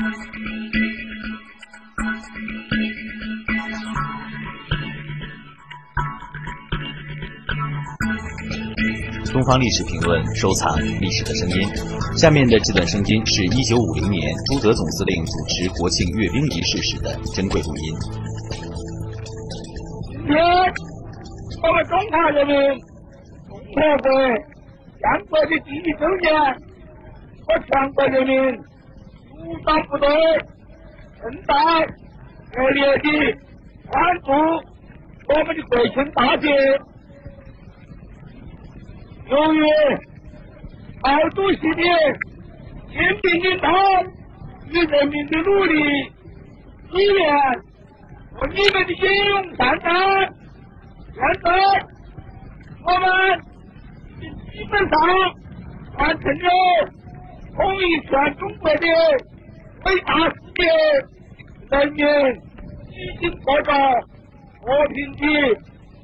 [0.00, 0.08] 东
[9.44, 11.68] 方历史评论收藏历史的声音。
[12.16, 17.94] 下面的这段声音是一九五零年朱德总司令主持国庆阅兵仪式时的珍贵录音。
[21.62, 22.56] 我们中华人民
[23.74, 24.10] 共和国
[24.96, 26.32] 建国的第一周年，
[27.46, 28.34] 我全国人民
[29.44, 30.08] 武装部队
[31.22, 31.54] 正在
[32.52, 33.04] 热烈的
[33.86, 34.30] 欢祝
[35.32, 36.48] 我们的国庆大捷。
[39.28, 39.60] 由于
[41.02, 41.82] 毛主席的
[42.92, 43.68] 坚定领导
[44.68, 45.72] 与人民的努力
[46.90, 47.20] 支援
[48.34, 49.88] 和你们的英勇善战，
[51.14, 51.48] 现在
[52.84, 53.06] 我们
[54.52, 54.90] 基本上
[55.98, 56.48] 完成了
[57.56, 58.86] 统一全中国的
[59.84, 60.62] 伟大事业，
[61.70, 61.98] 人民
[62.90, 65.22] 已经过着和平的、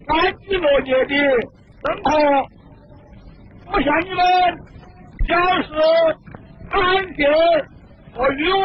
[0.08, 1.12] 安居乐业的
[1.84, 2.08] 生活。
[3.72, 4.18] 我向你们
[5.26, 5.30] 表
[5.62, 5.68] 示
[6.70, 6.74] 感
[7.16, 7.18] 谢
[8.14, 8.64] 和慰问，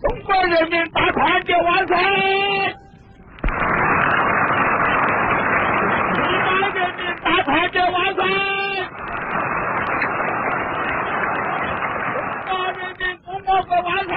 [0.00, 1.90] 中国人民大团结万岁！
[6.14, 8.20] 中华人民大团结万岁！
[12.46, 12.80] 中华人
[13.48, 14.12] 民共和国万岁！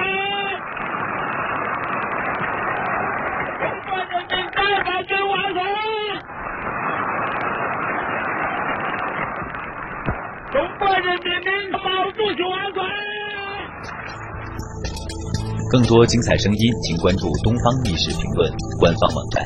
[3.56, 5.56] 中国人民大团结万岁！
[10.52, 11.78] 中国人民领导
[12.12, 12.76] 主席万岁！
[15.70, 19.42] 更多精彩声音，请关注东方历史评论官方网站。